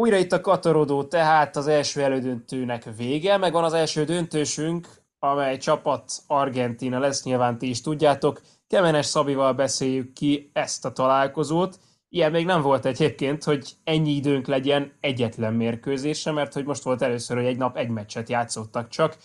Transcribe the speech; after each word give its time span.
Újra 0.00 0.16
itt 0.16 0.32
a 0.32 0.40
katarodó, 0.40 1.04
tehát 1.04 1.56
az 1.56 1.66
első 1.66 2.02
elődöntőnek 2.02 2.84
vége, 2.96 3.36
meg 3.36 3.52
van 3.52 3.64
az 3.64 3.72
első 3.72 4.04
döntősünk, 4.04 4.88
amely 5.18 5.56
csapat 5.56 6.12
Argentina 6.26 6.98
lesz, 6.98 7.24
nyilván 7.24 7.58
ti 7.58 7.68
is 7.68 7.80
tudjátok. 7.80 8.40
Kemenes 8.66 9.06
Szabival 9.06 9.52
beszéljük 9.52 10.12
ki 10.12 10.50
ezt 10.52 10.84
a 10.84 10.92
találkozót. 10.92 11.78
Ilyen 12.08 12.30
még 12.30 12.44
nem 12.44 12.62
volt 12.62 12.86
egyébként, 12.86 13.44
hogy 13.44 13.72
ennyi 13.84 14.10
időnk 14.10 14.46
legyen 14.46 14.92
egyetlen 15.00 15.54
mérkőzésre, 15.54 16.32
mert 16.32 16.52
hogy 16.52 16.64
most 16.64 16.82
volt 16.82 17.02
először, 17.02 17.36
hogy 17.36 17.46
egy 17.46 17.58
nap 17.58 17.76
egy 17.76 17.88
meccset 17.88 18.28
játszottak 18.28 18.88
csak. 18.88 19.16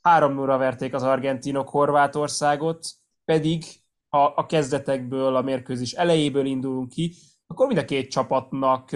Három 0.00 0.34
0 0.34 0.56
verték 0.56 0.94
az 0.94 1.02
argentinok 1.02 1.68
Horvátországot, 1.68 2.86
pedig 3.24 3.64
ha 4.08 4.24
a 4.24 4.46
kezdetekből, 4.46 5.36
a 5.36 5.42
mérkőzés 5.42 5.92
elejéből 5.92 6.46
indulunk 6.46 6.88
ki, 6.88 7.12
akkor 7.46 7.66
mind 7.66 7.78
a 7.78 7.84
két 7.84 8.10
csapatnak 8.10 8.90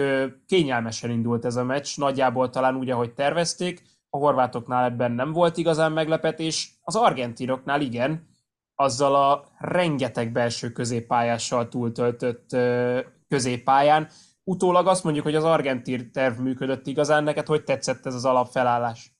kényelmesen 0.45 1.09
indult 1.09 1.45
ez 1.45 1.55
a 1.55 1.63
meccs, 1.63 1.97
nagyjából 1.97 2.49
talán 2.49 2.75
úgy, 2.75 2.89
ahogy 2.89 3.13
tervezték. 3.13 3.81
A 4.09 4.17
horvátoknál 4.17 4.83
ebben 4.83 5.11
nem 5.11 5.31
volt 5.31 5.57
igazán 5.57 5.91
meglepetés, 5.91 6.79
az 6.81 6.95
argentinoknál 6.95 7.81
igen, 7.81 8.29
azzal 8.75 9.15
a 9.15 9.47
rengeteg 9.57 10.31
belső 10.31 10.71
középpályással 10.71 11.67
túltöltött 11.67 12.49
középpályán. 13.27 14.09
Utólag 14.43 14.87
azt 14.87 15.03
mondjuk, 15.03 15.25
hogy 15.25 15.35
az 15.35 15.43
argentin 15.43 16.11
terv 16.11 16.39
működött 16.39 16.87
igazán. 16.87 17.23
Neked 17.23 17.47
hogy 17.47 17.63
tetszett 17.63 18.05
ez 18.05 18.15
az 18.15 18.25
alapfelállás? 18.25 19.15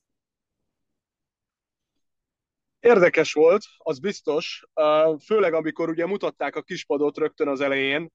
Érdekes 2.80 3.32
volt, 3.32 3.62
az 3.78 3.98
biztos, 3.98 4.64
főleg 5.24 5.54
amikor 5.54 5.88
ugye 5.88 6.06
mutatták 6.06 6.56
a 6.56 6.62
kispadot 6.62 7.16
rögtön 7.16 7.48
az 7.48 7.60
elején, 7.60 8.12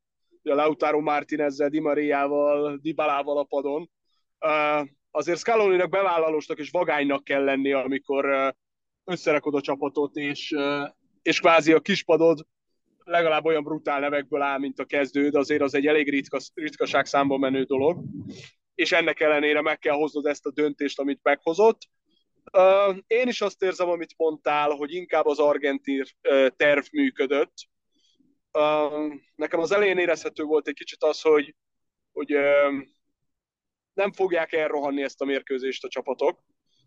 a 0.50 0.56
Lautaro 0.56 1.02
Martinezzel, 1.02 1.70
Di 1.70 1.80
Mariával, 1.80 2.78
Di 2.82 2.94
Balával 2.94 3.38
a 3.38 3.44
padon. 3.44 3.90
Azért 5.12 5.40
Scaloni-nak 5.40 5.90
bevállalósnak 5.90 6.60
és 6.60 6.70
vagánynak 6.70 7.24
kell 7.24 7.44
lenni, 7.44 7.72
amikor 7.72 8.54
összerakod 9.04 9.56
a 9.56 9.62
csapatot, 9.62 10.16
és, 10.16 10.56
és 11.22 11.40
kvázi 11.40 11.74
a 11.74 11.80
kispadod 11.80 12.46
legalább 13.08 13.46
olyan 13.46 13.64
brutál 13.64 14.00
nevekből 14.00 14.42
áll, 14.42 14.60
mint 14.60 14.80
a 14.80 14.86
kezdőd, 14.86 15.36
azért 15.36 15.62
az 15.62 15.74
egy 15.74 15.88
elég 15.88 16.10
ritka, 16.10 16.40
ritkaság 16.54 17.06
számba 17.06 17.38
menő 17.38 17.64
dolog, 17.64 18.04
és 18.76 18.92
ennek 18.92 19.20
ellenére 19.20 19.62
meg 19.62 19.80
kell 19.80 19.96
hoznod 19.96 20.26
ezt 20.26 20.46
a 20.46 20.52
döntést, 20.52 21.00
amit 21.00 21.20
meghozott. 21.24 21.80
Én 23.08 23.28
is 23.28 23.42
azt 23.42 23.64
érzem, 23.64 23.90
amit 23.90 24.14
mondtál, 24.18 24.70
hogy 24.70 24.94
inkább 24.94 25.26
az 25.26 25.40
argentin 25.40 26.04
terv 26.56 26.86
működött, 26.92 27.54
nekem 29.36 29.60
az 29.60 29.72
elején 29.72 29.98
érezhető 29.98 30.44
volt 30.44 30.68
egy 30.68 30.74
kicsit 30.74 31.04
az, 31.04 31.22
hogy, 31.22 31.56
hogy 32.12 32.36
nem 33.94 34.12
fogják 34.12 34.54
elrohanni 34.54 35.04
ezt 35.04 35.22
a 35.22 35.26
mérkőzést 35.26 35.84
a 35.84 35.88
csapatok. 35.88 36.44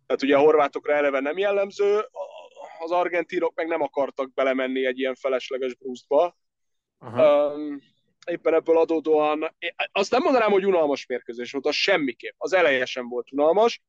Tehát 0.06 0.22
ugye 0.22 0.36
a 0.36 0.41
horvátokra 0.41 0.92
eleve 0.92 1.20
nem 1.20 1.38
jellemző, 1.38 2.00
az 2.78 2.91
argentinok 2.91 3.54
meg 3.54 3.66
nem 3.66 3.82
akartak 3.82 4.32
belemenni 4.34 4.86
egy 4.86 4.98
ilyen 4.98 5.14
felesleges 5.14 5.75
brusztba. 5.75 6.36
éppen 8.26 8.54
ebből 8.54 8.78
adódóan, 8.78 9.56
azt 9.92 10.10
nem 10.10 10.22
mondanám, 10.22 10.50
hogy 10.50 10.66
unalmas 10.66 11.06
mérkőzés 11.06 11.52
volt, 11.52 11.66
az 11.66 11.75
semmiképp. 11.75 12.34
Az 12.37 12.52
eleje 12.52 12.84
sem 12.84 13.08
volt 13.08 13.32
unalmas. 13.32 13.82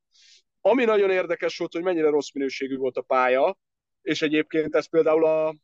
Ami 0.62 0.84
nagyon 0.84 1.10
érdekes 1.10 1.58
volt, 1.58 1.74
hogy 1.74 1.84
mennyire 1.84 2.10
rossz 2.10 2.32
minőségű 2.34 2.78
volt 2.78 2.98
a 2.98 3.02
pálya, 3.02 3.58
és 4.02 4.22
egyébként 4.22 4.76
ez 4.76 4.90
például 4.90 5.26
a, 5.26 5.56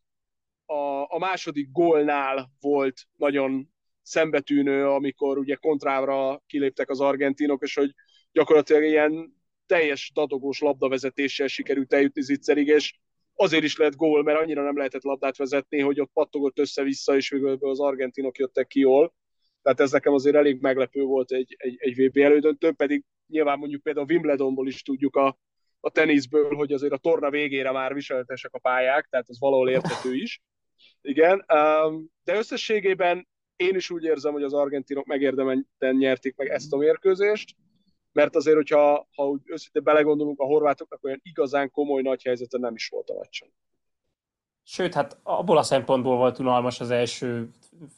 a, 0.67 1.13
a 1.16 1.17
második 1.17 1.72
gólnál 1.72 2.51
volt 2.59 3.07
nagyon 3.16 3.69
szembetűnő, 4.01 4.88
amikor 4.88 5.38
ugye 5.38 5.55
kontrávra 5.55 6.44
kiléptek 6.47 6.89
az 6.89 7.01
argentinok, 7.01 7.63
és 7.63 7.75
hogy 7.75 7.94
gyakorlatilag 8.31 8.83
ilyen 8.83 9.35
teljes 9.66 10.11
dadogós 10.13 10.59
labdavezetéssel 10.59 11.47
sikerült 11.47 11.94
eljutni 11.94 12.22
Zicserig, 12.22 12.67
és 12.67 12.95
azért 13.33 13.63
is 13.63 13.78
lett 13.78 13.95
gól, 13.95 14.23
mert 14.23 14.39
annyira 14.39 14.63
nem 14.63 14.78
lehetett 14.78 15.03
labdát 15.03 15.38
vezetni, 15.38 15.79
hogy 15.79 16.00
ott 16.00 16.11
pattogott 16.13 16.59
össze-vissza, 16.59 17.16
és 17.16 17.29
végül 17.29 17.57
az 17.59 17.79
argentinok 17.79 18.38
jöttek 18.38 18.67
ki 18.67 18.79
jól. 18.79 19.16
Tehát 19.61 19.79
ez 19.79 19.91
nekem 19.91 20.13
azért 20.13 20.35
elég 20.35 20.61
meglepő 20.61 21.01
volt 21.03 21.31
egy, 21.31 21.55
egy, 21.57 21.75
egy 21.79 21.95
VB 21.95 22.17
elődöntő, 22.17 22.72
pedig 22.72 23.03
nyilván 23.28 23.59
mondjuk 23.59 23.84
például 23.84 24.05
Wimbledonból 24.09 24.67
is 24.67 24.81
tudjuk 24.81 25.16
a, 25.16 25.39
a 25.79 25.89
teniszből, 25.89 26.55
hogy 26.55 26.73
azért 26.73 26.94
a 26.94 26.97
torna 26.97 27.29
végére 27.29 27.72
már 27.72 27.94
viseletesek 27.94 28.53
a 28.53 28.59
pályák, 28.59 29.07
tehát 29.09 29.29
ez 29.29 29.39
valahol 29.39 29.69
érthető 29.69 30.16
is. 30.16 30.41
Igen, 31.01 31.45
um, 31.53 32.09
de 32.23 32.35
összességében 32.35 33.27
én 33.55 33.75
is 33.75 33.89
úgy 33.89 34.03
érzem, 34.03 34.33
hogy 34.33 34.43
az 34.43 34.53
argentinok 34.53 35.05
megérdemelten 35.05 35.95
nyerték 35.95 36.35
meg 36.35 36.47
ezt 36.47 36.73
a 36.73 36.77
mérkőzést, 36.77 37.55
mert 38.11 38.35
azért, 38.35 38.55
hogyha 38.55 39.07
ha 39.16 39.27
úgy 39.27 39.41
őszintén 39.45 39.83
belegondolunk, 39.83 40.39
a 40.39 40.45
horvátoknak 40.45 41.03
olyan 41.03 41.19
igazán 41.23 41.71
komoly 41.71 42.01
nagy 42.01 42.23
helyzete 42.23 42.57
nem 42.57 42.75
is 42.75 42.87
volt 42.87 43.09
a 43.09 43.13
meccsen. 43.13 43.49
Sőt, 44.63 44.93
hát 44.93 45.19
abból 45.23 45.57
a 45.57 45.63
szempontból 45.63 46.17
volt 46.17 46.39
unalmas 46.39 46.79
az 46.79 46.89
első 46.89 47.49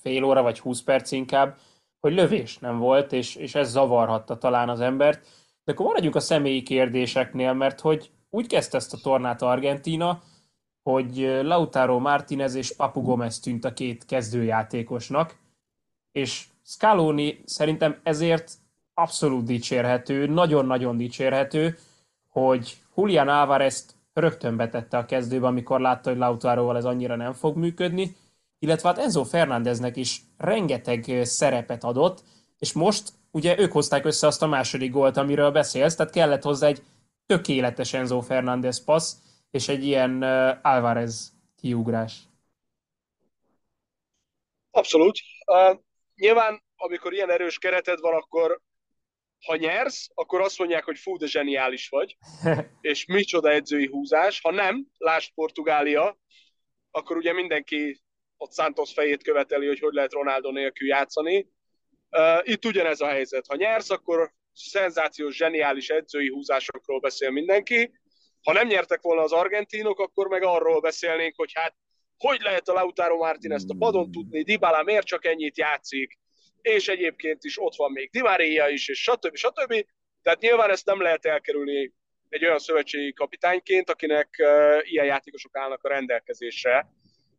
fél 0.02 0.24
óra, 0.24 0.42
vagy 0.42 0.60
20 0.60 0.82
perc 0.82 1.12
inkább, 1.12 1.58
hogy 2.00 2.14
lövés 2.14 2.58
nem 2.58 2.78
volt, 2.78 3.12
és, 3.12 3.36
és 3.36 3.56
ez 3.56 3.70
zavarhatta 3.70 4.38
talán 4.38 4.70
az 4.70 4.80
embert. 4.80 5.28
De 5.64 5.72
akkor 5.72 5.86
maradjunk 5.86 6.16
a 6.16 6.20
személyi 6.20 6.64
kérdéseknél, 6.64 7.54
mert 7.54 7.80
hogy 7.80 8.12
úgy 8.30 8.48
kezdte 8.48 8.78
ezt 8.78 8.94
a 8.94 9.00
tornát 9.04 9.42
Argentína, 9.42 10.22
hogy 10.92 11.40
Lautaro 11.44 12.00
Martinez 12.00 12.56
és 12.56 12.76
Papu 12.76 13.02
Gomez 13.02 13.40
tűnt 13.40 13.66
a 13.66 13.74
két 13.74 14.06
kezdőjátékosnak, 14.06 15.36
és 16.12 16.46
Scaloni 16.66 17.42
szerintem 17.46 18.00
ezért 18.04 18.52
abszolút 18.94 19.46
dicsérhető, 19.46 20.26
nagyon-nagyon 20.26 20.98
dicsérhető, 20.98 21.78
hogy 22.30 22.78
Julian 22.96 23.28
alvarez 23.28 23.86
rögtön 24.14 24.56
betette 24.56 24.98
a 24.98 25.06
kezdőbe, 25.06 25.48
amikor 25.48 25.80
látta, 25.80 26.10
hogy 26.10 26.20
Lautaroval 26.20 26.78
ez 26.78 26.86
annyira 26.86 27.16
nem 27.16 27.34
fog 27.34 27.58
működni, 27.58 28.16
illetve 28.60 28.90
hát 28.90 28.98
Enzo 28.98 29.24
Fernándeznek 29.24 29.98
is 29.98 30.22
rengeteg 30.38 31.22
szerepet 31.24 31.84
adott, 31.84 32.24
és 32.60 32.74
most 32.74 33.14
ugye 33.32 33.60
ők 33.60 33.72
hozták 33.72 34.06
össze 34.06 34.28
azt 34.28 34.42
a 34.42 34.48
második 34.48 34.92
gólt, 34.92 35.18
amiről 35.18 35.52
beszélsz, 35.52 35.96
tehát 35.96 36.14
kellett 36.14 36.44
hozzá 36.44 36.68
egy 36.68 36.84
tökéletes 37.26 37.94
Enzo 37.94 38.22
Fernández 38.22 38.84
passz, 38.84 39.16
és 39.52 39.68
egy 39.68 39.86
ilyen 39.86 40.24
Alvarez 40.62 41.34
kiugrás. 41.62 42.18
Abszolút. 44.72 45.20
Uh, 45.46 45.80
nyilván, 46.16 46.64
amikor 46.76 47.14
ilyen 47.14 47.32
erős 47.32 47.58
kereted 47.58 48.00
van, 48.00 48.14
akkor 48.14 48.62
ha 49.46 49.56
nyersz, 49.56 50.10
akkor 50.14 50.42
azt 50.42 50.58
mondják, 50.58 50.84
hogy 50.84 50.98
fú, 50.98 51.18
de 51.18 51.26
zseniális 51.26 51.90
vagy, 51.90 52.18
és 52.82 53.06
micsoda 53.06 53.50
edzői 53.50 53.88
húzás. 53.88 54.42
Ha 54.42 54.52
nem, 54.52 54.88
lásd 54.98 55.34
Portugália, 55.34 56.18
akkor 56.92 57.18
ugye 57.18 57.34
mindenki 57.34 58.02
ott 58.38 58.54
Santos 58.54 58.94
fejét 58.94 59.24
követeli, 59.24 59.68
hogy 59.68 59.80
hogy 59.80 59.94
lehet 59.94 60.14
Ronaldo 60.14 60.52
nélkül 60.52 60.88
játszani. 60.88 61.48
Uh, 62.12 62.40
itt 62.44 62.66
ugyanez 62.66 63.02
a 63.02 63.08
helyzet. 63.08 63.48
Ha 63.48 63.56
nyersz, 63.56 63.90
akkor 63.90 64.34
szenzációs, 64.54 65.36
zseniális 65.36 65.90
edzői 65.90 66.30
húzásokról 66.30 67.00
beszél 67.00 67.32
mindenki, 67.32 67.99
ha 68.44 68.54
nem 68.54 68.68
nyertek 68.68 69.02
volna 69.02 69.22
az 69.22 69.32
argentinok, 69.32 70.00
akkor 70.00 70.28
meg 70.28 70.44
arról 70.44 70.80
beszélnénk, 70.80 71.36
hogy 71.36 71.52
hát 71.54 71.76
hogy 72.18 72.42
lehet 72.42 72.68
a 72.68 72.74
Lautaro 72.74 73.18
Martinez 73.18 73.66
a 73.68 73.76
padon 73.78 74.12
tudni, 74.12 74.44
Dybala 74.44 74.84
miért 74.84 75.06
csak 75.06 75.26
ennyit 75.26 75.58
játszik, 75.58 76.20
és 76.62 76.88
egyébként 76.88 77.44
is 77.44 77.62
ott 77.62 77.76
van 77.76 77.92
még 77.92 78.10
Di 78.12 78.22
Maria 78.22 78.68
is, 78.68 78.88
és 78.88 79.02
stb. 79.02 79.36
stb. 79.36 79.86
Tehát 80.22 80.40
nyilván 80.40 80.70
ezt 80.70 80.86
nem 80.86 81.02
lehet 81.02 81.26
elkerülni 81.26 81.94
egy 82.30 82.46
olyan 82.46 82.60
szövetségi 82.60 83.14
kapitányként, 83.14 83.90
akinek 83.90 84.44
ilyen 84.82 85.06
játékosok 85.06 85.58
állnak 85.58 85.84
a 85.84 85.90
rendelkezésre. 85.90 86.88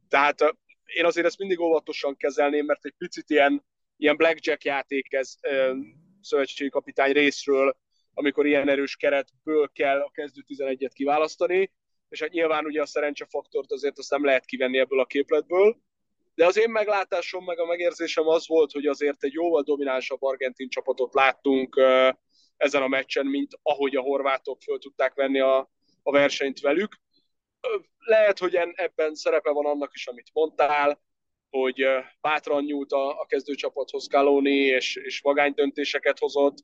Tehát 0.08 0.54
én 0.84 1.04
azért 1.04 1.26
ezt 1.26 1.38
mindig 1.38 1.60
óvatosan 1.60 2.16
kezelném, 2.16 2.64
mert 2.64 2.84
egy 2.84 2.94
picit 2.98 3.30
ilyen, 3.30 3.64
ilyen 3.96 4.16
blackjack 4.16 4.64
játék 4.64 5.12
ez 5.12 5.34
szövetségi 6.20 6.70
kapitány 6.70 7.12
részről, 7.12 7.76
amikor 8.14 8.46
ilyen 8.46 8.68
erős 8.68 8.96
keretből 8.96 9.70
kell 9.72 10.00
a 10.00 10.10
kezdő 10.10 10.44
11-et 10.48 10.90
kiválasztani. 10.92 11.72
és 12.08 12.20
hát 12.20 12.30
nyilván 12.30 12.64
ugye 12.64 12.82
a 12.82 12.86
szerencsefaktort 12.86 13.72
azért 13.72 13.98
azt 13.98 14.10
nem 14.10 14.24
lehet 14.24 14.44
kivenni 14.44 14.78
ebből 14.78 15.00
a 15.00 15.06
képletből, 15.06 15.76
de 16.34 16.46
az 16.46 16.58
én 16.58 16.70
meglátásom, 16.70 17.44
meg 17.44 17.58
a 17.58 17.66
megérzésem 17.66 18.26
az 18.26 18.46
volt, 18.48 18.72
hogy 18.72 18.86
azért 18.86 19.24
egy 19.24 19.32
jóval 19.32 19.62
dominánsabb 19.62 20.22
argentin 20.22 20.68
csapatot 20.68 21.14
láttunk 21.14 21.80
ezen 22.56 22.82
a 22.82 22.88
meccsen, 22.88 23.26
mint 23.26 23.58
ahogy 23.62 23.96
a 23.96 24.00
horvátok 24.00 24.62
föl 24.62 24.78
tudták 24.78 25.14
venni 25.14 25.40
a, 25.40 25.70
a 26.02 26.10
versenyt 26.10 26.60
velük. 26.60 27.00
Lehet, 27.98 28.38
hogy 28.38 28.54
ebben 28.74 29.14
szerepe 29.14 29.50
van 29.50 29.66
annak 29.66 29.90
is, 29.94 30.06
amit 30.06 30.30
mondtál, 30.32 31.00
hogy 31.50 31.84
bátran 32.20 32.64
nyúlt 32.64 32.92
a, 32.92 33.20
a 33.20 33.26
kezdőcsapathoz 33.26 34.06
Kalóni, 34.06 34.56
és, 34.56 34.96
és 34.96 35.20
vagány 35.20 35.52
döntéseket 35.54 36.18
hozott. 36.18 36.56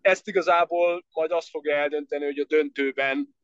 Ezt 0.00 0.28
igazából 0.28 1.04
majd 1.12 1.30
azt 1.30 1.48
fogja 1.48 1.76
eldönteni, 1.76 2.24
hogy 2.24 2.38
a 2.38 2.44
döntőben 2.44 3.36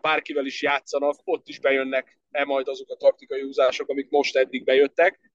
bárkivel 0.00 0.46
is 0.46 0.62
játszanak, 0.62 1.14
ott 1.24 1.48
is 1.48 1.60
bejönnek-e 1.60 2.44
majd 2.44 2.68
azok 2.68 2.90
a 2.90 2.96
taktikai 2.96 3.42
húzások, 3.42 3.88
amik 3.88 4.10
most 4.10 4.36
eddig 4.36 4.64
bejöttek. 4.64 5.30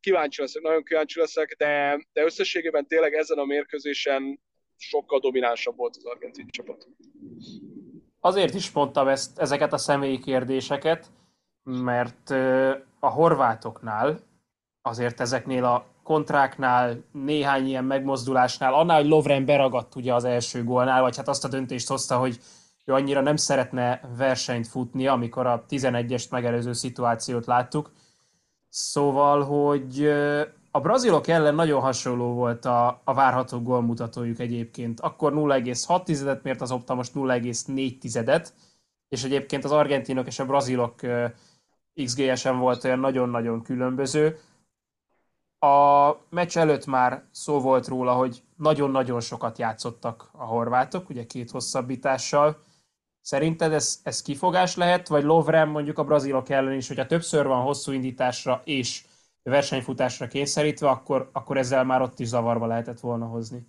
Kíváncsi 0.00 0.40
leszek, 0.40 0.62
nagyon 0.62 0.84
kíváncsi 0.84 1.18
leszek, 1.18 1.54
de, 1.58 2.04
de 2.12 2.22
összességében 2.22 2.86
tényleg 2.86 3.14
ezen 3.14 3.38
a 3.38 3.44
mérkőzésen 3.44 4.40
sokkal 4.76 5.20
dominánsabb 5.20 5.76
volt 5.76 5.96
az 5.96 6.04
argentin 6.04 6.48
csapat. 6.50 6.88
Azért 8.20 8.54
is 8.54 8.70
mondtam 8.70 9.08
ezt, 9.08 9.38
ezeket 9.38 9.72
a 9.72 9.78
személyi 9.78 10.18
kérdéseket, 10.18 11.06
mert 11.62 12.30
a 13.00 13.08
horvátoknál, 13.08 14.20
azért 14.82 15.20
ezeknél 15.20 15.64
a 15.64 15.86
kontráknál, 16.02 17.04
néhány 17.12 17.66
ilyen 17.66 17.84
megmozdulásnál, 17.84 18.74
annál, 18.74 19.00
hogy 19.00 19.08
Lovren 19.08 19.44
beragadt 19.44 19.94
ugye 19.94 20.14
az 20.14 20.24
első 20.24 20.64
gólnál, 20.64 21.00
vagy 21.00 21.16
hát 21.16 21.28
azt 21.28 21.44
a 21.44 21.48
döntést 21.48 21.88
hozta, 21.88 22.16
hogy 22.18 22.38
ő 22.84 22.92
annyira 22.92 23.20
nem 23.20 23.36
szeretne 23.36 24.00
versenyt 24.16 24.66
futni, 24.66 25.06
amikor 25.06 25.46
a 25.46 25.64
11-est 25.68 26.30
megelőző 26.30 26.72
szituációt 26.72 27.46
láttuk. 27.46 27.92
Szóval, 28.68 29.44
hogy 29.44 30.06
a 30.70 30.80
brazilok 30.80 31.26
ellen 31.28 31.54
nagyon 31.54 31.80
hasonló 31.80 32.34
volt 32.34 32.64
a, 32.64 33.00
a 33.04 33.14
várható 33.14 33.62
gólmutatójuk 33.62 34.38
egyébként. 34.38 35.00
Akkor 35.00 35.32
0,6-et 35.32 36.42
mért 36.42 36.60
az 36.60 36.70
Opta, 36.70 36.94
most 36.94 37.12
0,4-et, 37.14 38.48
és 39.08 39.24
egyébként 39.24 39.64
az 39.64 39.72
argentinok 39.72 40.26
és 40.26 40.38
a 40.38 40.46
brazilok 40.46 40.94
XG-esen 42.04 42.58
volt 42.58 42.84
olyan 42.84 42.98
nagyon-nagyon 42.98 43.62
különböző. 43.62 44.38
A 45.62 46.10
meccs 46.30 46.56
előtt 46.56 46.86
már 46.86 47.24
szó 47.32 47.60
volt 47.60 47.86
róla, 47.86 48.12
hogy 48.12 48.42
nagyon-nagyon 48.56 49.20
sokat 49.20 49.58
játszottak 49.58 50.30
a 50.32 50.44
horvátok, 50.44 51.08
ugye 51.08 51.26
két 51.26 51.50
hosszabbítással. 51.50 52.64
Szerinted 53.20 53.72
ez, 53.72 54.00
ez 54.02 54.22
kifogás 54.22 54.76
lehet, 54.76 55.08
vagy 55.08 55.22
Lovren 55.22 55.68
mondjuk 55.68 55.98
a 55.98 56.04
brazilok 56.04 56.48
ellen 56.48 56.76
is, 56.76 56.88
hogyha 56.88 57.06
többször 57.06 57.46
van 57.46 57.62
hosszú 57.62 57.92
indításra 57.92 58.62
és 58.64 59.04
versenyfutásra 59.42 60.26
kényszerítve, 60.26 60.88
akkor, 60.88 61.30
akkor 61.32 61.56
ezzel 61.56 61.84
már 61.84 62.02
ott 62.02 62.18
is 62.18 62.26
zavarba 62.26 62.66
lehetett 62.66 63.00
volna 63.00 63.26
hozni? 63.26 63.66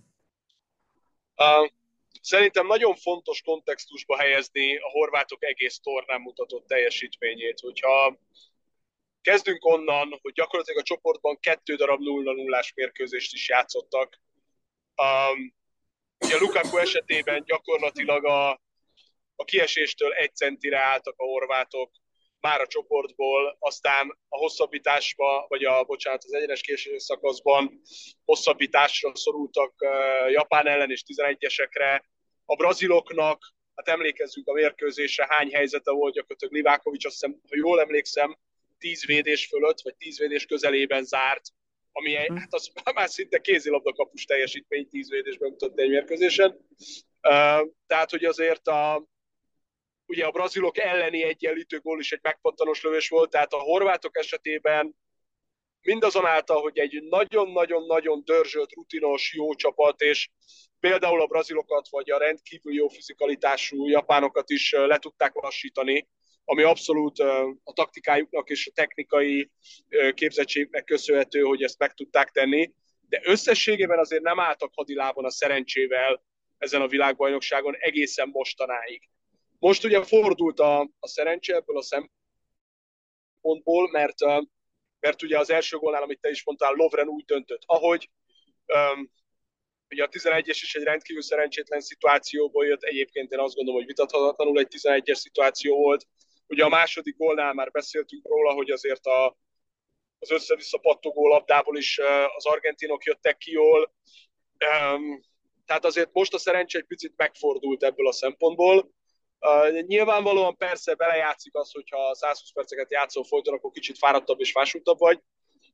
Szerintem 2.21 2.67
nagyon 2.67 2.95
fontos 2.95 3.41
kontextusba 3.41 4.17
helyezni 4.17 4.77
a 4.77 4.89
horvátok 4.91 5.43
egész 5.43 5.79
tornán 5.79 6.21
mutatott 6.21 6.67
teljesítményét. 6.67 7.59
Hogyha 7.59 8.17
kezdünk 9.21 9.65
onnan, 9.65 10.19
hogy 10.21 10.33
gyakorlatilag 10.33 10.79
a 10.79 10.83
csoportban 10.83 11.39
kettő 11.39 11.75
darab 11.75 12.01
0 12.01 12.33
0 12.33 12.61
mérkőzést 12.75 13.33
is 13.33 13.49
játszottak. 13.49 14.21
Um, 15.01 15.53
ugye 16.19 16.37
Lukaku 16.37 16.77
esetében 16.77 17.43
gyakorlatilag 17.45 18.25
a, 18.25 18.49
a 19.35 19.43
kieséstől 19.45 20.13
egy 20.13 20.35
centire 20.35 20.79
álltak 20.79 21.13
a 21.17 21.23
horvátok, 21.23 21.91
már 22.39 22.61
a 22.61 22.67
csoportból, 22.67 23.55
aztán 23.59 24.17
a 24.29 24.37
hosszabbításba, 24.37 25.45
vagy 25.47 25.63
a, 25.63 25.83
bocsánat, 25.83 26.23
az 26.23 26.33
egyenes 26.33 26.61
késés 26.61 27.03
szakaszban 27.03 27.81
hosszabbításra 28.25 29.15
szorultak 29.15 29.73
uh, 29.79 30.31
Japán 30.31 30.67
ellen 30.67 30.91
és 30.91 31.03
11-esekre. 31.07 32.01
A 32.45 32.55
braziloknak, 32.55 33.53
hát 33.75 33.87
emlékezzünk 33.87 34.47
a 34.47 34.53
mérkőzésre, 34.53 35.25
hány 35.29 35.51
helyzete 35.53 35.91
volt 35.91 36.13
gyakorlatilag 36.13 36.53
Livákovics, 36.53 37.05
azt 37.05 37.13
hiszem, 37.13 37.39
ha 37.49 37.55
jól 37.55 37.81
emlékszem, 37.81 38.37
10 38.81 39.05
védés 39.05 39.47
fölött, 39.47 39.81
vagy 39.81 39.95
10 39.95 40.19
védés 40.19 40.45
közelében 40.45 41.03
zárt, 41.03 41.41
ami 41.91 42.15
egy, 42.15 42.31
hát 42.35 42.53
az 42.53 42.71
már 42.95 43.09
szinte 43.09 43.39
kézilabda 43.41 43.93
kapus 43.93 44.25
teljesítmény 44.25 44.87
10 44.87 45.09
védésben 45.09 45.49
mutott 45.49 45.79
egy 45.79 45.89
mérkőzésen. 45.89 46.67
Tehát, 47.87 48.09
hogy 48.09 48.25
azért 48.25 48.67
a, 48.67 49.07
ugye 50.05 50.25
a 50.25 50.31
brazilok 50.31 50.77
elleni 50.77 51.23
egyenlítő 51.23 51.79
gól 51.79 51.99
is 51.99 52.11
egy 52.11 52.19
megpattanós 52.21 52.81
lövés 52.81 53.09
volt, 53.09 53.29
tehát 53.29 53.53
a 53.53 53.59
horvátok 53.59 54.17
esetében 54.17 54.95
mindazonáltal, 55.81 56.61
hogy 56.61 56.79
egy 56.79 57.03
nagyon-nagyon-nagyon 57.03 58.21
dörzsölt, 58.25 58.73
rutinos, 58.73 59.33
jó 59.33 59.53
csapat, 59.53 60.01
és 60.01 60.29
például 60.79 61.21
a 61.21 61.27
brazilokat, 61.27 61.87
vagy 61.89 62.11
a 62.11 62.17
rendkívül 62.17 62.73
jó 62.73 62.87
fizikalitású 62.87 63.87
japánokat 63.87 64.49
is 64.49 64.71
le 64.71 64.97
tudták 64.97 65.33
lassítani, 65.33 66.07
ami 66.51 66.63
abszolút 66.63 67.19
a 67.63 67.73
taktikájuknak 67.73 68.49
és 68.49 68.67
a 68.67 68.71
technikai 68.73 69.51
képzettségnek 70.13 70.83
köszönhető, 70.83 71.41
hogy 71.41 71.63
ezt 71.63 71.79
meg 71.79 71.93
tudták 71.93 72.29
tenni, 72.29 72.73
de 73.09 73.21
összességében 73.23 73.99
azért 73.99 74.21
nem 74.21 74.39
álltak 74.39 74.71
hadilában 74.75 75.25
a 75.25 75.29
szerencsével 75.29 76.23
ezen 76.57 76.81
a 76.81 76.87
világbajnokságon 76.87 77.75
egészen 77.75 78.29
mostanáig. 78.29 79.09
Most 79.59 79.83
ugye 79.83 80.03
fordult 80.03 80.59
a, 80.59 80.79
a 80.99 81.07
szerencse 81.07 81.55
ebből 81.55 81.77
a 81.77 81.83
szempontból, 83.41 83.89
mert, 83.91 84.19
mert 84.99 85.21
ugye 85.21 85.39
az 85.39 85.49
első 85.49 85.77
gólnál, 85.77 86.03
amit 86.03 86.21
te 86.21 86.29
is 86.29 86.43
mondtál, 86.45 86.73
Lovren 86.73 87.07
úgy 87.07 87.25
döntött, 87.25 87.61
ahogy 87.65 88.09
um, 88.65 89.11
ugye 89.89 90.03
a 90.03 90.09
11-es 90.09 90.59
is 90.61 90.75
egy 90.75 90.83
rendkívül 90.83 91.21
szerencsétlen 91.21 91.81
szituációból 91.81 92.65
jött, 92.65 92.83
egyébként 92.83 93.31
én 93.31 93.39
azt 93.39 93.55
gondolom, 93.55 93.79
hogy 93.79 93.89
vitathatatlanul 93.89 94.59
egy 94.59 94.67
11-es 94.81 95.15
szituáció 95.15 95.75
volt. 95.75 96.07
Ugye 96.51 96.63
a 96.63 96.69
második 96.69 97.17
gólnál 97.17 97.53
már 97.53 97.71
beszéltünk 97.71 98.27
róla, 98.27 98.53
hogy 98.53 98.69
azért 98.69 99.05
a, 99.05 99.37
az 100.19 100.31
össze-vissza 100.31 100.77
pattogó 100.77 101.27
labdából 101.27 101.77
is 101.77 101.99
az 102.35 102.45
argentinok 102.45 103.03
jöttek 103.03 103.37
ki 103.37 103.51
jól. 103.51 103.93
Tehát 105.65 105.85
azért 105.85 106.09
most 106.13 106.33
a 106.33 106.37
szerencse 106.37 106.77
egy 106.77 106.85
picit 106.85 107.13
megfordult 107.15 107.83
ebből 107.83 108.07
a 108.07 108.11
szempontból. 108.11 108.91
Nyilvánvalóan 109.87 110.57
persze 110.57 110.95
belejátszik 110.95 111.55
az, 111.55 111.71
hogyha 111.71 112.15
120 112.15 112.51
perceket 112.51 112.91
játszol 112.91 113.23
folyton, 113.23 113.53
akkor 113.53 113.71
kicsit 113.71 113.97
fáradtabb 113.97 114.39
és 114.39 114.51
fásultabb 114.51 114.99
vagy, 114.99 115.19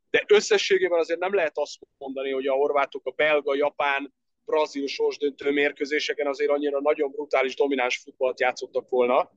de 0.10 0.24
összességében 0.28 1.00
azért 1.00 1.20
nem 1.20 1.34
lehet 1.34 1.58
azt 1.58 1.78
mondani, 1.98 2.32
hogy 2.32 2.48
a 2.48 2.54
horvátok 2.54 3.06
a 3.06 3.12
belga, 3.12 3.56
japán, 3.56 4.14
brazil 4.46 4.88
sorsdöntő 4.88 5.52
mérkőzéseken 5.52 6.28
azért 6.28 6.52
annyira 6.52 6.82
nagyon 6.82 7.12
brutális, 7.12 7.56
domináns 7.56 7.98
futballt 7.98 8.40
játszottak 8.40 8.90
volna. 8.90 9.32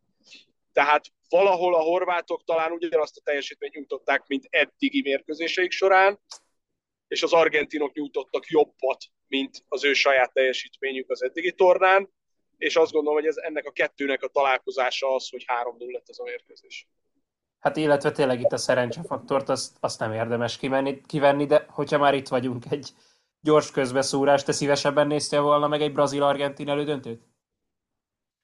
Tehát 0.73 1.05
valahol 1.31 1.75
a 1.75 1.81
horvátok 1.81 2.45
talán 2.45 2.73
ugyanazt 2.73 3.17
a 3.17 3.21
teljesítményt 3.25 3.75
nyújtották, 3.75 4.27
mint 4.27 4.47
eddigi 4.51 5.03
mérkőzéseik 5.03 5.71
során, 5.71 6.21
és 7.09 7.23
az 7.23 7.33
argentinok 7.33 7.93
nyújtottak 7.93 8.47
jobbat, 8.47 9.05
mint 9.27 9.65
az 9.69 9.85
ő 9.85 9.93
saját 9.93 10.33
teljesítményük 10.33 11.11
az 11.11 11.23
eddigi 11.23 11.53
tornán 11.53 12.11
és 12.61 12.77
azt 12.77 12.93
gondolom, 12.93 13.19
hogy 13.19 13.29
ez 13.29 13.37
ennek 13.37 13.67
a 13.67 13.71
kettőnek 13.71 14.23
a 14.23 14.29
találkozása 14.29 15.15
az, 15.15 15.29
hogy 15.29 15.45
3-0 15.79 15.93
lett 15.93 16.09
ez 16.09 16.19
a 16.19 16.23
mérkőzés. 16.23 16.89
Hát 17.59 17.77
illetve 17.77 18.11
tényleg 18.11 18.41
itt 18.41 18.53
a 18.53 18.57
szerencsefaktort, 18.57 19.49
azt, 19.49 19.77
azt 19.81 19.99
nem 19.99 20.13
érdemes 20.13 20.57
kivenni, 20.57 21.01
kivenni, 21.07 21.47
de 21.47 21.67
hogyha 21.69 21.99
már 21.99 22.15
itt 22.15 22.29
vagyunk 22.29 22.65
egy 22.71 22.91
gyors 23.41 23.71
közbeszúrás, 23.71 24.43
te 24.43 24.53
szívesebben 24.53 25.07
néztél 25.07 25.41
volna 25.43 25.69
meg 25.69 25.83
egy 25.83 25.93
brazil-argentin 25.93 26.69
elődöntőt? 26.69 27.23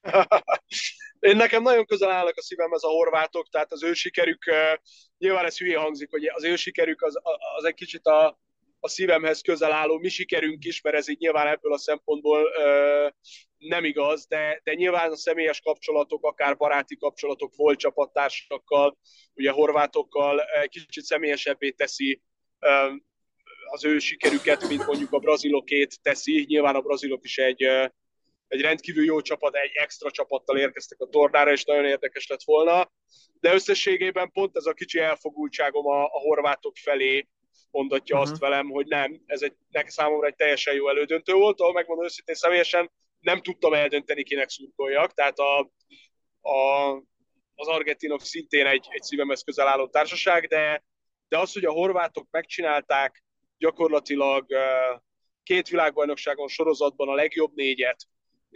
Én 1.26 1.36
nekem 1.36 1.62
nagyon 1.62 1.86
közel 1.86 2.10
állnak 2.10 2.36
a 2.36 2.42
szívemhez 2.42 2.82
a 2.82 2.88
horvátok, 2.88 3.48
tehát 3.48 3.72
az 3.72 3.82
ő 3.82 3.92
sikerük, 3.92 4.44
nyilván 5.18 5.44
ez 5.44 5.58
hülye 5.58 5.78
hangzik, 5.78 6.10
hogy 6.10 6.26
az 6.26 6.44
ő 6.44 6.56
sikerük 6.56 7.02
az, 7.02 7.14
az 7.56 7.64
egy 7.64 7.74
kicsit 7.74 8.06
a, 8.06 8.38
a 8.80 8.88
szívemhez 8.88 9.40
közel 9.40 9.72
álló 9.72 9.98
mi 9.98 10.08
sikerünk 10.08 10.64
is, 10.64 10.80
mert 10.80 10.96
ez 10.96 11.08
így 11.08 11.18
nyilván 11.18 11.46
ebből 11.46 11.72
a 11.72 11.78
szempontból 11.78 12.52
ö, 12.56 13.08
nem 13.58 13.84
igaz, 13.84 14.26
de, 14.26 14.60
de 14.64 14.74
nyilván 14.74 15.10
a 15.10 15.16
személyes 15.16 15.60
kapcsolatok, 15.60 16.24
akár 16.24 16.56
baráti 16.56 16.96
kapcsolatok 16.96 17.54
volt 17.56 17.78
csapattársakkal, 17.78 18.98
ugye 19.34 19.50
horvátokkal 19.50 20.42
kicsit 20.68 21.04
személyesebbé 21.04 21.70
teszi 21.70 22.22
ö, 22.58 22.92
az 23.70 23.84
ő 23.84 23.98
sikerüket, 23.98 24.68
mint 24.68 24.86
mondjuk 24.86 25.12
a 25.12 25.18
brazilokét 25.18 26.02
teszi. 26.02 26.44
Nyilván 26.48 26.74
a 26.74 26.80
brazilok 26.80 27.24
is 27.24 27.38
egy, 27.38 27.62
egy 28.48 28.60
rendkívül 28.60 29.04
jó 29.04 29.20
csapat, 29.20 29.54
egy 29.54 29.70
extra 29.74 30.10
csapattal 30.10 30.58
érkeztek 30.58 31.00
a 31.00 31.08
tornára, 31.08 31.52
és 31.52 31.64
nagyon 31.64 31.84
érdekes 31.84 32.26
lett 32.26 32.42
volna. 32.44 32.92
De 33.40 33.54
összességében 33.54 34.30
pont 34.32 34.56
ez 34.56 34.66
a 34.66 34.72
kicsi 34.72 34.98
elfogultságom 34.98 35.86
a, 35.86 36.04
a 36.04 36.18
horvátok 36.18 36.76
felé 36.76 37.28
mondatja 37.70 38.16
uh-huh. 38.16 38.30
azt 38.30 38.40
velem, 38.40 38.68
hogy 38.68 38.86
nem, 38.86 39.22
ez 39.26 39.42
egy, 39.42 39.54
nekem 39.70 39.88
számomra 39.88 40.26
egy 40.26 40.36
teljesen 40.36 40.74
jó 40.74 40.88
elődöntő 40.88 41.32
volt, 41.32 41.60
ahol 41.60 41.72
megmondom 41.72 42.04
őszintén 42.04 42.34
személyesen, 42.34 42.90
nem 43.20 43.42
tudtam 43.42 43.74
eldönteni, 43.74 44.22
kinek 44.22 44.48
szurkoljak, 44.48 45.14
tehát 45.14 45.38
a, 45.38 45.58
a 46.48 46.90
az 47.58 47.68
argentinok 47.68 48.20
szintén 48.20 48.66
egy, 48.66 48.86
egy 48.90 49.02
szívemhez 49.02 49.42
közel 49.42 49.68
álló 49.68 49.88
társaság, 49.88 50.46
de, 50.46 50.84
de 51.28 51.38
az, 51.38 51.52
hogy 51.52 51.64
a 51.64 51.72
horvátok 51.72 52.26
megcsinálták 52.30 53.24
gyakorlatilag 53.58 54.46
két 55.42 55.68
világbajnokságon 55.68 56.48
sorozatban 56.48 57.08
a 57.08 57.14
legjobb 57.14 57.54
négyet, 57.54 58.06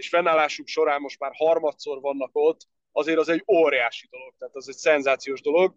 és 0.00 0.08
fennállásuk 0.08 0.66
során 0.66 1.00
most 1.00 1.18
már 1.18 1.32
harmadszor 1.34 2.00
vannak 2.00 2.30
ott, 2.32 2.60
azért 2.92 3.18
az 3.18 3.28
egy 3.28 3.44
óriási 3.52 4.06
dolog, 4.10 4.34
tehát 4.38 4.54
az 4.56 4.68
egy 4.68 4.76
szenzációs 4.76 5.40
dolog. 5.40 5.74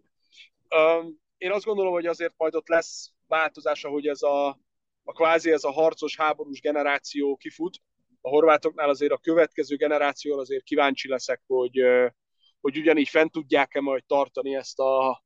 Én 1.36 1.52
azt 1.52 1.64
gondolom, 1.64 1.92
hogy 1.92 2.06
azért 2.06 2.34
majd 2.36 2.54
ott 2.54 2.68
lesz 2.68 3.10
változás, 3.26 3.82
hogy 3.82 4.06
ez 4.06 4.22
a, 4.22 4.48
a 5.04 5.12
kvázi 5.12 5.50
ez 5.50 5.64
a 5.64 5.72
harcos, 5.72 6.16
háborús 6.16 6.60
generáció 6.60 7.36
kifut. 7.36 7.78
A 8.20 8.28
horvátoknál 8.28 8.88
azért 8.88 9.12
a 9.12 9.18
következő 9.18 9.76
generáció 9.76 10.38
azért 10.38 10.64
kíváncsi 10.64 11.08
leszek, 11.08 11.42
hogy, 11.46 11.80
hogy 12.60 12.78
ugyanígy 12.78 13.08
fent 13.08 13.32
tudják-e 13.32 13.80
majd 13.80 14.04
tartani 14.06 14.54
ezt 14.54 14.78
a, 14.78 15.24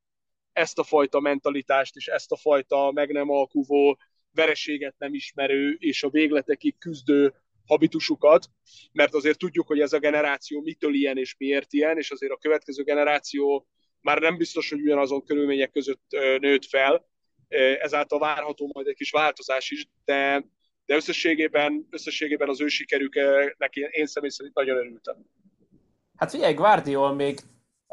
ezt 0.52 0.78
a 0.78 0.82
fajta 0.82 1.20
mentalitást, 1.20 1.96
és 1.96 2.06
ezt 2.06 2.32
a 2.32 2.36
fajta 2.36 2.90
meg 2.92 3.12
nem 3.12 3.30
alkuvó, 3.30 3.98
vereséget 4.32 4.94
nem 4.98 5.14
ismerő, 5.14 5.76
és 5.78 6.02
a 6.02 6.10
végletekig 6.10 6.78
küzdő 6.78 7.34
habitusukat, 7.68 8.46
mert 8.92 9.14
azért 9.14 9.38
tudjuk, 9.38 9.66
hogy 9.66 9.80
ez 9.80 9.92
a 9.92 9.98
generáció 9.98 10.60
mitől 10.60 10.94
ilyen 10.94 11.16
és 11.16 11.34
miért 11.38 11.72
ilyen, 11.72 11.98
és 11.98 12.10
azért 12.10 12.32
a 12.32 12.38
következő 12.38 12.82
generáció 12.82 13.66
már 14.00 14.18
nem 14.20 14.36
biztos, 14.36 14.70
hogy 14.70 14.80
ugyanazon 14.80 15.24
körülmények 15.24 15.70
között 15.70 16.02
nőtt 16.38 16.64
fel, 16.64 17.06
ezáltal 17.80 18.18
várható 18.18 18.70
majd 18.72 18.86
egy 18.86 18.94
kis 18.94 19.10
változás 19.10 19.70
is, 19.70 19.88
de, 20.04 20.44
de 20.86 20.94
összességében, 20.94 21.86
összességében 21.90 22.48
az 22.48 22.60
ő 22.60 22.66
sikerüknek 22.66 23.74
én 23.74 24.06
személy 24.06 24.30
szerint 24.30 24.54
nagyon 24.54 24.76
örültem. 24.76 25.16
Hát 26.16 26.30
figyelj, 26.30 26.54
Guardiol 26.54 27.14
még 27.14 27.38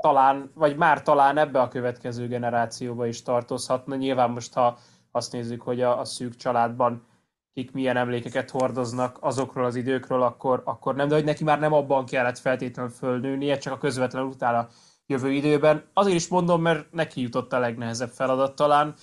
talán, 0.01 0.51
vagy 0.55 0.75
már 0.75 1.01
talán 1.01 1.37
ebbe 1.37 1.59
a 1.59 1.67
következő 1.67 2.27
generációba 2.27 3.07
is 3.07 3.21
tartozhatna. 3.21 3.95
Nyilván 3.95 4.29
most, 4.29 4.53
ha 4.53 4.79
azt 5.11 5.31
nézzük, 5.31 5.61
hogy 5.61 5.81
a, 5.81 5.99
a 5.99 6.05
szűk 6.05 6.35
családban 6.35 7.07
kik 7.55 7.71
milyen 7.71 7.97
emlékeket 7.97 8.49
hordoznak 8.49 9.17
azokról 9.21 9.65
az 9.65 9.75
időkről, 9.75 10.21
akkor, 10.21 10.61
akkor 10.65 10.95
nem, 10.95 11.07
de 11.07 11.15
hogy 11.15 11.23
neki 11.23 11.43
már 11.43 11.59
nem 11.59 11.73
abban 11.73 12.05
kellett 12.05 12.37
feltétlenül 12.37 12.91
fölnőnie, 12.91 13.57
csak 13.57 13.73
a 13.73 13.77
közvetlenül 13.77 14.27
utána 14.27 14.67
jövő 15.05 15.31
időben. 15.31 15.83
Azért 15.93 16.15
is 16.15 16.27
mondom, 16.27 16.61
mert 16.61 16.91
neki 16.91 17.21
jutott 17.21 17.53
a 17.53 17.59
legnehezebb 17.59 18.09
feladat 18.09 18.55
talán 18.55 18.93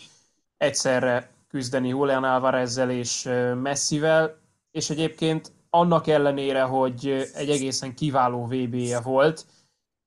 egyszerre 0.56 1.30
küzdeni 1.48 1.88
Julian 1.88 2.24
Alvarezzel 2.24 2.90
és 2.90 3.28
Messivel, 3.62 4.38
és 4.70 4.90
egyébként 4.90 5.52
annak 5.70 6.06
ellenére, 6.06 6.62
hogy 6.62 7.30
egy 7.34 7.50
egészen 7.50 7.94
kiváló 7.94 8.46
VB-je 8.46 9.00
volt, 9.00 9.46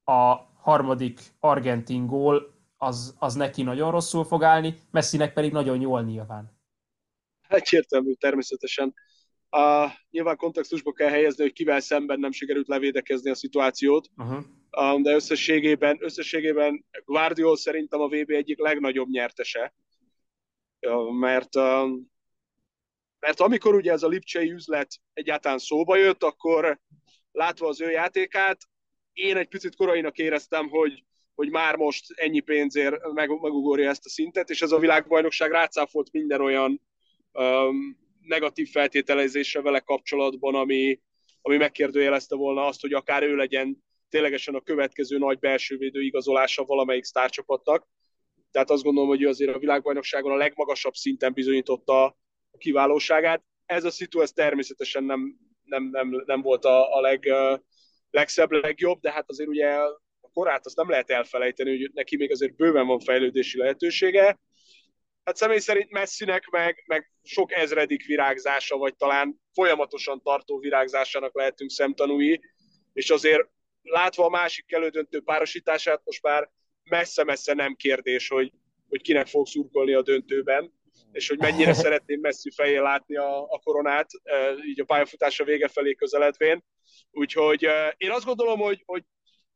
a 0.03 0.35
harmadik 0.57 1.21
argentin 1.39 2.05
gól 2.05 2.53
az, 2.77 3.15
az 3.19 3.33
neki 3.33 3.63
nagyon 3.63 3.91
rosszul 3.91 4.23
fog 4.23 4.43
állni, 4.43 4.79
Messinek 4.91 5.33
pedig 5.33 5.51
nagyon 5.51 5.81
jól 5.81 6.01
nyilván. 6.01 6.54
Egyértelmű, 7.47 8.13
természetesen. 8.13 8.93
A, 9.49 9.91
nyilván 10.09 10.37
kontextusba 10.37 10.91
kell 10.91 11.09
helyezni, 11.09 11.43
hogy 11.43 11.53
kivel 11.53 11.79
szemben 11.79 12.19
nem 12.19 12.31
sikerült 12.31 12.67
levédekezni 12.67 13.29
a 13.29 13.35
szituációt, 13.35 14.09
uh-huh. 14.17 15.01
de 15.01 15.13
összességében, 15.13 15.97
összességében 15.99 16.85
Guardiol 17.05 17.57
szerintem 17.57 17.99
a 17.99 18.07
VB 18.07 18.29
egyik 18.29 18.59
legnagyobb 18.59 19.09
nyertese, 19.09 19.73
mert, 21.19 21.55
mert 23.19 23.39
amikor 23.39 23.75
ugye 23.75 23.91
ez 23.91 24.03
a 24.03 24.07
lipcsei 24.07 24.51
üzlet 24.51 24.99
egyáltalán 25.13 25.57
szóba 25.57 25.95
jött, 25.95 26.23
akkor 26.23 26.79
látva 27.31 27.67
az 27.67 27.81
ő 27.81 27.91
játékát, 27.91 28.57
én 29.13 29.37
egy 29.37 29.47
picit 29.47 29.75
korainak 29.75 30.17
éreztem, 30.17 30.69
hogy, 30.69 31.03
hogy 31.35 31.49
már 31.49 31.75
most 31.75 32.11
ennyi 32.15 32.39
pénzért 32.39 33.11
meg, 33.13 33.29
megugorja 33.29 33.89
ezt 33.89 34.05
a 34.05 34.09
szintet, 34.09 34.49
és 34.49 34.61
ez 34.61 34.71
a 34.71 34.79
világbajnokság 34.79 35.51
rácáfolt 35.51 36.11
minden 36.11 36.41
olyan 36.41 36.81
um, 37.35 37.97
negatív 38.21 38.69
feltételezésre 38.69 39.61
vele 39.61 39.79
kapcsolatban, 39.79 40.55
ami, 40.55 41.01
ami 41.41 41.57
megkérdőjelezte 41.57 42.35
volna 42.35 42.65
azt, 42.65 42.81
hogy 42.81 42.93
akár 42.93 43.23
ő 43.23 43.35
legyen 43.35 43.83
ténylegesen 44.09 44.55
a 44.55 44.61
következő 44.61 45.17
nagy 45.17 45.39
belsővédő 45.39 46.01
igazolása 46.01 46.63
valamelyik 46.63 47.03
sztárcsapatnak. 47.03 47.87
Tehát 48.51 48.69
azt 48.69 48.83
gondolom, 48.83 49.09
hogy 49.09 49.21
ő 49.21 49.27
azért 49.27 49.55
a 49.55 49.59
világbajnokságon 49.59 50.31
a 50.31 50.35
legmagasabb 50.35 50.93
szinten 50.93 51.33
bizonyította 51.33 52.05
a 52.51 52.57
kiválóságát. 52.57 53.43
Ez 53.65 53.83
a 53.83 53.91
szitu, 53.91 54.21
ez 54.21 54.31
természetesen 54.31 55.03
nem, 55.03 55.37
nem, 55.63 55.89
nem, 55.91 56.23
nem 56.25 56.41
volt 56.41 56.65
a, 56.65 56.95
a 56.95 57.01
leg, 57.01 57.27
legszebb, 58.09 58.51
legjobb, 58.51 58.99
de 58.99 59.11
hát 59.11 59.29
azért 59.29 59.49
ugye 59.49 59.67
a 60.21 60.29
korát 60.33 60.65
azt 60.65 60.75
nem 60.75 60.89
lehet 60.89 61.09
elfelejteni, 61.09 61.69
hogy 61.69 61.91
neki 61.93 62.15
még 62.17 62.31
azért 62.31 62.55
bőven 62.55 62.87
van 62.87 62.99
fejlődési 62.99 63.57
lehetősége. 63.57 64.39
Hát 65.25 65.35
személy 65.35 65.59
szerint 65.59 65.91
Messinek 65.91 66.47
meg, 66.49 66.83
meg 66.87 67.11
sok 67.23 67.51
ezredik 67.51 68.05
virágzása, 68.05 68.77
vagy 68.77 68.95
talán 68.95 69.41
folyamatosan 69.53 70.21
tartó 70.21 70.59
virágzásának 70.59 71.35
lehetünk 71.35 71.69
szemtanúi, 71.69 72.39
és 72.93 73.09
azért 73.09 73.49
látva 73.81 74.25
a 74.25 74.29
másik 74.29 74.71
elődöntő 74.71 75.21
párosítását, 75.21 76.01
most 76.03 76.21
már 76.21 76.49
messze-messze 76.83 77.53
nem 77.53 77.75
kérdés, 77.75 78.27
hogy, 78.27 78.51
hogy 78.89 79.01
kinek 79.01 79.27
fog 79.27 79.47
szurkolni 79.47 79.93
a 79.93 80.01
döntőben, 80.01 80.73
és 81.11 81.27
hogy 81.27 81.37
mennyire 81.37 81.73
szeretném 81.83 82.19
messzi 82.19 82.51
fején 82.55 82.81
látni 82.81 83.15
a, 83.15 83.41
a 83.41 83.59
koronát, 83.63 84.09
így 84.67 84.79
a 84.79 84.85
pályafutása 84.85 85.43
vége 85.43 85.67
felé 85.67 85.93
közeledvén. 85.93 86.63
Úgyhogy 87.11 87.67
én 87.97 88.11
azt 88.11 88.25
gondolom, 88.25 88.59
hogy, 88.59 88.83
hogy 88.85 89.03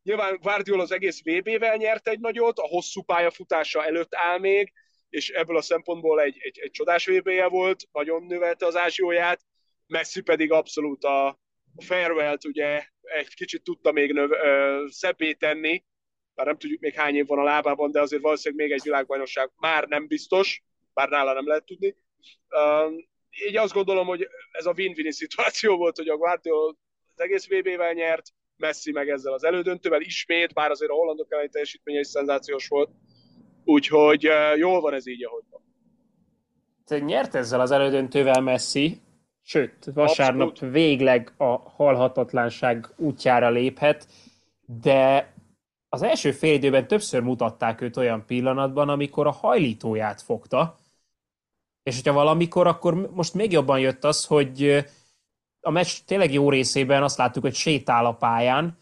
nyilván 0.03 0.37
Guardiola 0.41 0.83
az 0.83 0.91
egész 0.91 1.21
VB-vel 1.23 1.75
nyert 1.75 2.07
egy 2.07 2.19
nagyot, 2.19 2.59
a 2.59 2.67
hosszú 2.67 3.01
pályafutása 3.01 3.85
előtt 3.85 4.15
áll 4.15 4.39
még, 4.39 4.73
és 5.09 5.29
ebből 5.29 5.57
a 5.57 5.61
szempontból 5.61 6.21
egy, 6.21 6.37
egy, 6.39 6.59
egy 6.59 6.71
csodás 6.71 7.05
vb 7.05 7.29
volt, 7.49 7.87
nagyon 7.91 8.23
növelte 8.23 8.65
az 8.65 8.75
ázsióját, 8.75 9.41
Messi 9.87 10.21
pedig 10.21 10.51
abszolút 10.51 11.03
a, 11.03 11.27
a 11.75 11.83
farewell 11.85 12.37
ugye 12.47 12.85
egy 13.01 13.33
kicsit 13.33 13.63
tudta 13.63 13.91
még 13.91 14.11
növ, 14.11 14.31
ö, 14.31 14.85
szebbé 14.87 15.33
tenni, 15.33 15.83
bár 16.35 16.45
nem 16.45 16.57
tudjuk 16.57 16.79
még 16.79 16.93
hány 16.93 17.15
év 17.15 17.27
van 17.27 17.39
a 17.39 17.43
lábában, 17.43 17.91
de 17.91 18.01
azért 18.01 18.21
valószínűleg 18.21 18.65
még 18.65 18.77
egy 18.77 18.83
világbajnokság 18.83 19.51
már 19.55 19.87
nem 19.87 20.07
biztos, 20.07 20.63
bár 20.93 21.09
nála 21.09 21.33
nem 21.33 21.47
lehet 21.47 21.65
tudni. 21.65 21.95
Uh, 22.49 22.93
így 23.47 23.57
azt 23.57 23.73
gondolom, 23.73 24.07
hogy 24.07 24.27
ez 24.51 24.65
a 24.65 24.73
win-win 24.77 25.11
szituáció 25.11 25.77
volt, 25.77 25.97
hogy 25.97 26.09
a 26.09 26.17
Guardiola 26.17 26.75
az 27.15 27.21
egész 27.21 27.47
VB-vel 27.47 27.93
nyert, 27.93 28.27
Messi 28.55 28.91
meg 28.91 29.09
ezzel 29.09 29.33
az 29.33 29.43
elődöntővel 29.43 30.01
ismét, 30.01 30.53
bár 30.53 30.71
azért 30.71 30.91
a 30.91 30.93
hollandok 30.93 31.31
elleni 31.31 31.49
teljesítménye 31.49 31.99
is 31.99 32.07
szenzációs 32.07 32.67
volt. 32.67 32.89
Úgyhogy 33.69 34.27
uh, 34.27 34.57
jól 34.57 34.81
van 34.81 34.93
ez 34.93 35.07
így, 35.07 35.25
ahogy 35.25 35.43
van. 35.49 35.61
Te 36.85 36.99
nyert 36.99 37.35
ezzel 37.35 37.59
az 37.59 37.71
elődöntővel 37.71 38.41
Messi, 38.41 39.01
sőt, 39.41 39.89
vasárnap 39.93 40.49
Abszolút. 40.49 40.73
végleg 40.73 41.33
a 41.37 41.57
halhatatlanság 41.57 42.87
útjára 42.97 43.49
léphet, 43.49 44.07
de 44.65 45.33
az 45.89 46.01
első 46.01 46.31
fél 46.31 46.53
időben 46.53 46.87
többször 46.87 47.21
mutatták 47.21 47.81
őt 47.81 47.97
olyan 47.97 48.25
pillanatban, 48.25 48.89
amikor 48.89 49.27
a 49.27 49.31
hajlítóját 49.31 50.21
fogta, 50.21 50.77
és 51.83 51.95
hogyha 51.95 52.13
valamikor, 52.13 52.67
akkor 52.67 53.11
most 53.11 53.33
még 53.33 53.51
jobban 53.51 53.79
jött 53.79 54.03
az, 54.03 54.25
hogy 54.25 54.85
a 55.61 55.69
meccs 55.69 55.97
tényleg 56.05 56.33
jó 56.33 56.49
részében 56.49 57.03
azt 57.03 57.17
láttuk, 57.17 57.43
hogy 57.43 57.55
sétál 57.55 58.05
a 58.05 58.13
pályán, 58.13 58.77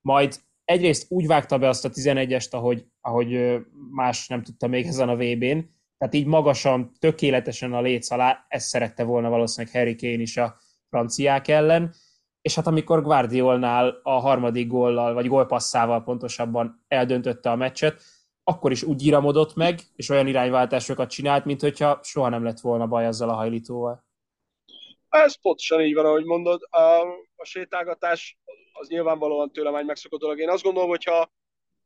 majd 0.00 0.40
egyrészt 0.64 1.06
úgy 1.08 1.26
vágta 1.26 1.58
be 1.58 1.68
azt 1.68 1.84
a 1.84 1.90
11-est, 1.90 2.50
ahogy, 2.50 2.86
ahogy 3.02 3.58
más 3.90 4.28
nem 4.28 4.42
tudta 4.42 4.66
még 4.66 4.86
ezen 4.86 5.08
a 5.08 5.16
VB-n, 5.16 5.58
tehát 5.98 6.14
így 6.14 6.26
magasan, 6.26 6.92
tökéletesen 6.98 7.72
a 7.72 7.80
léc 7.80 8.10
alá, 8.10 8.44
ezt 8.48 8.68
szerette 8.68 9.04
volna 9.04 9.28
valószínűleg 9.28 9.76
Harry 9.76 9.96
Kane 9.96 10.22
is 10.22 10.36
a 10.36 10.56
franciák 10.88 11.48
ellen, 11.48 11.94
és 12.40 12.54
hát 12.54 12.66
amikor 12.66 13.02
Guardiolnál 13.02 14.00
a 14.02 14.10
harmadik 14.10 14.66
góllal, 14.66 15.14
vagy 15.14 15.26
gólpasszával 15.26 16.02
pontosabban 16.02 16.84
eldöntötte 16.88 17.50
a 17.50 17.56
meccset, 17.56 18.02
akkor 18.44 18.70
is 18.70 18.82
úgy 18.82 19.06
iramodott 19.06 19.54
meg, 19.54 19.80
és 19.94 20.08
olyan 20.08 20.26
irányváltásokat 20.26 21.10
csinált, 21.10 21.44
mint 21.44 21.60
hogyha 21.60 22.00
soha 22.02 22.28
nem 22.28 22.44
lett 22.44 22.60
volna 22.60 22.86
baj 22.86 23.06
azzal 23.06 23.28
a 23.28 23.34
hajlítóval. 23.34 24.04
Ez 25.08 25.40
pontosan 25.40 25.80
így 25.80 25.94
van, 25.94 26.04
ahogy 26.04 26.24
mondod. 26.24 26.62
A, 26.70 27.00
a 27.36 27.44
sétálgatás 27.44 28.38
az 28.72 28.88
nyilvánvalóan 28.88 29.52
tőlem 29.52 29.74
egy 29.74 29.84
megszokott 29.84 30.20
dolog. 30.20 30.38
Én 30.38 30.50
azt 30.50 30.62
gondolom, 30.62 30.88
hogy 30.88 31.04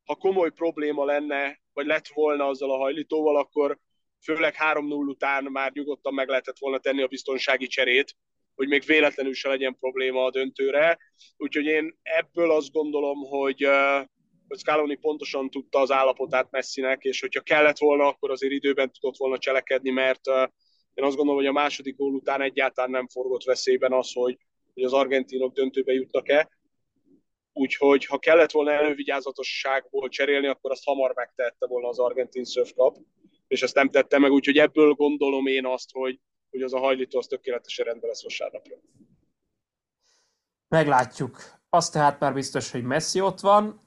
ha, 0.06 0.14
komoly 0.14 0.50
probléma 0.50 1.04
lenne, 1.04 1.60
vagy 1.72 1.86
lett 1.86 2.06
volna 2.06 2.46
azzal 2.46 2.70
a 2.70 2.76
hajlítóval, 2.76 3.36
akkor 3.36 3.78
főleg 4.22 4.54
3-0 4.58 5.06
után 5.06 5.44
már 5.44 5.72
nyugodtan 5.72 6.14
meg 6.14 6.28
lehetett 6.28 6.58
volna 6.58 6.78
tenni 6.78 7.02
a 7.02 7.06
biztonsági 7.06 7.66
cserét, 7.66 8.14
hogy 8.54 8.68
még 8.68 8.82
véletlenül 8.86 9.34
se 9.34 9.48
legyen 9.48 9.76
probléma 9.80 10.25
a 10.25 10.30
döntőre. 10.30 10.98
Úgyhogy 11.36 11.64
én 11.64 11.98
ebből 12.02 12.50
azt 12.50 12.72
gondolom, 12.72 13.18
hogy, 13.18 13.68
hogy 14.48 14.58
Scaloni 14.58 14.96
pontosan 14.96 15.50
tudta 15.50 15.78
az 15.78 15.90
állapotát 15.90 16.50
Messinek, 16.50 17.04
és 17.04 17.20
hogyha 17.20 17.40
kellett 17.40 17.78
volna, 17.78 18.06
akkor 18.06 18.30
azért 18.30 18.52
időben 18.52 18.92
tudott 18.92 19.16
volna 19.16 19.38
cselekedni, 19.38 19.90
mert 19.90 20.26
én 20.94 21.04
azt 21.04 21.16
gondolom, 21.16 21.40
hogy 21.40 21.48
a 21.48 21.52
második 21.52 21.96
gól 21.96 22.14
után 22.14 22.40
egyáltalán 22.40 22.90
nem 22.90 23.08
forgott 23.08 23.44
veszélyben 23.44 23.92
az, 23.92 24.12
hogy, 24.12 24.38
hogy 24.75 24.82
az 24.82 24.92
argentinok 24.92 25.54
döntőbe 25.54 25.92
jutnak-e. 25.92 26.55
Úgyhogy 27.56 28.04
ha 28.04 28.18
kellett 28.18 28.50
volna 28.50 28.72
elővigyázatosságból 28.72 30.08
cserélni, 30.08 30.46
akkor 30.46 30.70
azt 30.70 30.84
hamar 30.84 31.12
megtette 31.14 31.66
volna 31.66 31.88
az 31.88 31.98
argentin 31.98 32.44
szöfkap, 32.44 32.96
és 33.48 33.62
ezt 33.62 33.75
nem 33.75 33.90
tette 33.90 34.18
meg, 34.18 34.30
úgyhogy 34.30 34.58
ebből 34.58 34.92
gondolom 34.92 35.46
én 35.46 35.66
azt, 35.66 35.90
hogy, 35.92 36.20
hogy 36.50 36.62
az 36.62 36.75
a 36.75 36.78
hajlító 36.78 37.18
az 37.18 37.26
tökéletesen 37.26 37.84
rendben 37.84 38.08
lesz 38.08 38.22
vasárnapra. 38.22 38.75
Meglátjuk. 40.68 41.38
Azt 41.68 41.92
tehát 41.92 42.20
már 42.20 42.34
biztos, 42.34 42.70
hogy 42.70 42.82
Messi 42.82 43.20
ott 43.20 43.40
van. 43.40 43.80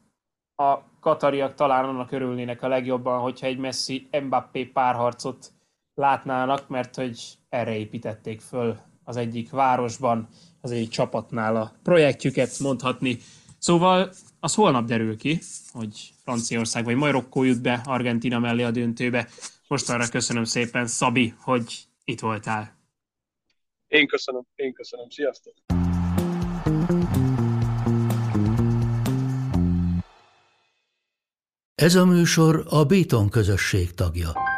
A 0.55 0.99
katariak 0.99 1.53
talán 1.53 1.85
annak 1.85 2.11
örülnének 2.11 2.61
a 2.61 2.67
legjobban, 2.67 3.19
hogyha 3.19 3.47
egy 3.47 3.57
Messi-Mbappé 3.57 4.65
párharcot 4.65 5.51
látnának, 5.93 6.67
mert 6.67 6.95
hogy 6.95 7.19
erre 7.49 7.75
építették 7.75 8.41
föl 8.41 8.77
az 9.03 9.17
egyik 9.17 9.49
városban, 9.49 10.27
az 10.61 10.71
egyik 10.71 10.89
csapatnál 10.89 11.55
a 11.55 11.71
projektjüket 11.83 12.59
mondhatni. 12.59 13.17
Szóval 13.59 14.11
az 14.39 14.53
holnap 14.53 14.85
derül 14.85 15.17
ki, 15.17 15.39
hogy 15.71 16.13
Franciaország 16.23 16.83
vagy 16.83 16.95
Marokkó 16.95 17.43
jut 17.43 17.61
be 17.61 17.81
Argentina 17.85 18.39
mellé 18.39 18.63
a 18.63 18.71
döntőbe. 18.71 19.27
Most 19.67 19.89
arra 19.89 20.07
köszönöm 20.07 20.43
szépen, 20.43 20.87
Szabi, 20.87 21.33
hogy 21.37 21.87
itt 22.03 22.19
voltál. 22.19 22.77
Én 23.87 24.07
köszönöm, 24.07 24.45
én 24.55 24.73
köszönöm. 24.73 25.09
Sziasztok! 25.09 25.53
Ez 31.75 31.95
a 31.95 32.05
műsor 32.05 32.65
a 32.69 32.83
Béton 32.85 33.29
közösség 33.29 33.93
tagja. 33.93 34.48